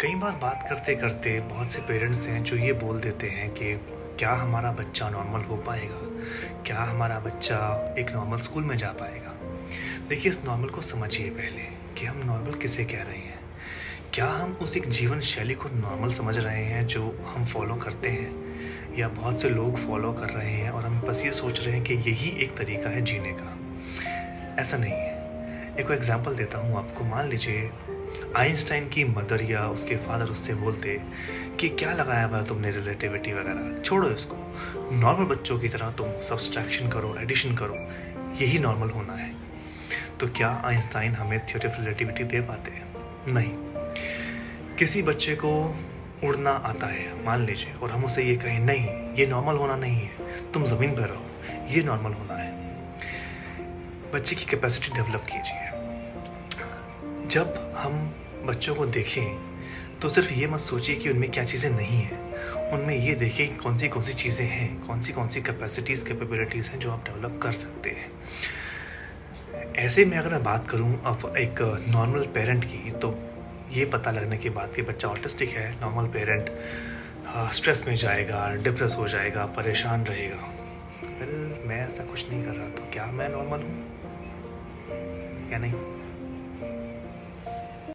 कई 0.00 0.14
बार 0.14 0.32
बात 0.32 0.66
करते 0.68 0.96
करते 0.96 1.40
बहुत 1.40 1.70
से 1.70 1.82
पेरेंट्स 1.82 2.28
हैं 2.28 2.44
जो 2.44 2.56
ये 2.56 2.72
बोल 2.72 3.00
देते 3.00 3.26
हैं 3.26 3.50
कि 3.50 3.74
क्या 4.18 4.32
हमारा 4.32 4.72
बच्चा 4.72 5.10
नॉर्मल 5.10 5.44
हो 5.44 5.56
पाएगा? 5.56 5.98
क्या 6.62 6.80
हमारा 6.80 7.20
बच्चा 7.20 7.56
एक 7.98 8.10
नॉर्मल 8.10 8.38
स्कूल 8.38 8.64
में 8.64 8.76
जा 8.76 8.88
पाएगा? 8.88 9.34
देखिए, 10.08 10.32
इस 10.32 10.44
नॉर्मल 10.44 10.68
को 10.68 10.82
समझिए 10.82 11.30
पहले 11.30 11.62
कि 12.00 12.06
हम 12.06 12.22
नॉर्मल 12.26 12.54
किसे 12.54 12.84
कह 12.84 13.02
रहे 13.02 13.16
हैं। 13.16 13.40
क्या 14.14 14.26
हम 14.26 14.52
उस 14.52 14.76
एक 14.76 14.88
जीवन 14.88 15.20
शैली 15.20 15.54
को 15.54 15.68
नॉर्मल 15.68 16.12
समझ 16.12 16.38
रहे 16.38 16.64
हैं 16.64 16.86
जो 16.86 17.24
हम 17.26 17.44
फॉलो 17.44 17.76
करते 17.76 18.08
हैं? 18.08 18.32
या 18.98 19.08
बहुत 19.08 19.42
से 19.42 19.50
लोग 19.50 19.76
फॉलो 19.76 20.12
कर 20.12 20.28
रहे 20.30 20.52
हैं 20.52 20.70
और 20.70 20.86
हम 20.86 21.00
बस 21.00 21.22
ये 21.24 21.32
सोच 21.32 21.60
रहे 21.60 21.74
हैं 21.74 21.84
कि 21.84 21.94
यही 21.94 22.30
एक 22.30 22.56
तरीका 22.56 22.90
है 22.90 23.02
जीने 23.02 23.36
का। 23.40 23.58
ऐसा 24.62 24.76
नहीं 24.76 24.92
है। 24.92 25.17
एक 25.78 25.90
एग्जांपल 25.90 26.34
देता 26.34 26.58
हूँ 26.58 26.76
आपको। 26.76 27.04
मान 27.04 27.28
लीजिए, 27.28 27.70
आइंस्टाइन 28.36 28.88
की 28.88 29.04
मदर 29.04 29.42
या 29.42 29.68
उसके 29.68 29.96
फादर 29.96 30.24
उससे 30.24 30.54
बोलते 30.54 31.02
कि, 31.60 31.68
क्या 31.68 31.92
लगाया 31.92 32.26
हुआ 32.26 32.42
तुमने 32.42 32.70
रिलेटिविटी 32.70 33.32
वगैरह? 33.32 33.82
छोड़ो 33.82 34.10
इसको। 34.10 34.36
नॉर्मल 34.92 35.24
बच्चों 35.24 35.58
की 35.58 35.68
तरह 35.68 35.90
तुम 35.90 36.20
सब्सट्रैक्शन 36.20 36.88
करो 36.88 37.16
एडिशन 37.20 37.54
करो। 37.54 37.74
यही 38.34 38.58
नॉर्मल 38.58 38.90
होना 38.90 39.12
है। 39.12 39.34
तो 40.20 40.26
क्या 40.26 40.62
आइंस्टाइन 40.64 41.12
हमें 41.12 41.46
थ्योरी 41.46 41.68
ऑफ़ 41.68 41.78
रिलेटिविटी 41.78 42.24
दे 42.24 42.40
पाते? 42.40 42.70
हैं 42.70 42.84
नहीं। 43.28 43.50
किसी 44.76 45.02
बच्चे 45.02 45.34
को 45.34 45.78
उड़ना 46.24 46.50
आता 46.50 46.86
है, 46.86 47.24
मान 47.24 47.46
लीजिए, 47.46 47.74
और 47.82 47.90
हम 47.90 48.04
उसे 48.04 48.22
ये 48.22 48.36
कहें, 48.36 48.60
नहीं, 48.60 48.86
ये 49.14 49.26
नॉर्मल 49.26 49.54
होना 49.54 49.76
नहीं 49.76 49.96
है। 49.96 50.10
तुम 50.52 50.64
ज़मीन 50.64 50.90
पर 50.90 51.02
रहो। 51.02 51.24
ये 51.68 51.82
नॉर्मल 51.82 52.12
होना 52.12 52.34
है। 52.34 52.67
बच्चे 54.14 54.36
की 54.36 54.44
कैपेसिटी 54.44 54.94
डेवलप 54.94 55.24
कीजिए। 55.24 55.64
जब 57.28 57.54
हम 57.76 57.94
बच्चों 58.46 58.74
को 58.74 58.86
देखें 58.88 59.48
तो 60.00 60.08
सिर्फ़ 60.08 60.32
ये 60.32 60.46
मत 60.46 60.60
सोचिए 60.60 60.96
कि 60.96 61.08
उनमें 61.10 61.30
क्या 61.30 61.44
चीज़ें 61.44 61.70
नहीं 61.70 62.00
हैं। 62.00 62.70
उनमें 62.72 62.94
ये 62.96 63.14
देखें 63.14 63.48
कि 63.48 63.54
कौन 63.54 63.78
सी 63.78 63.88
कौन 63.88 64.02
सी 64.02 64.12
चीज़ें 64.14 64.46
हैं 64.46 64.86
कौन 64.86 65.00
सी 65.02 65.12
कौन 65.12 65.28
सी 65.28 65.40
कैपेसिटीज़ 65.42 66.04
कैपेबिलिटीज़ 66.04 66.68
हैं 66.68 66.78
जो 66.78 66.90
आप 66.92 67.04
डेवलप 67.04 67.38
कर 67.42 67.52
सकते 67.54 67.90
हैं। 67.90 68.10
ऐसे 69.76 70.04
में 70.04 70.16
अगर 70.18 70.30
मैं 70.30 70.42
बात 70.44 70.68
करूँ 70.68 70.92
अब 71.04 71.34
एक 71.38 71.62
नॉर्मल 71.88 72.26
पेरेंट 72.34 72.64
की 72.64 72.90
तो 72.90 73.14
ये 73.72 73.84
पता 73.84 74.10
लगने 74.10 74.36
के 74.36 74.50
बाद 74.50 74.72
कि 74.76 74.82
बच्चा 74.82 75.08
ऑटिस्टिक 75.08 75.50
है 75.50 75.70
नॉर्मल 75.80 76.08
पेरेंट 76.12 76.50
स्ट्रेस 77.52 77.84
में 77.88 77.94
जाएगा 77.96 78.48
डिप्रेस 78.54 78.94
हो 78.98 79.08
जाएगा, 79.08 79.44
परेशान 79.46 80.04
रहेगा। 80.04 80.57
वेल 81.04 81.68
मैं 81.68 81.86
ऐसा 81.86 82.04
कुछ 82.04 82.30
नहीं 82.30 82.44
कर 82.44 82.50
रहा 82.50 82.68
तो 82.68 82.82
क्या 82.92 83.06
मैं 83.06 83.28
नॉर्मल 83.28 83.62
हूँ? 83.62 83.76
या 85.52 85.58
नहीं? 85.58 85.97